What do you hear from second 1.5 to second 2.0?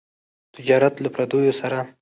سره.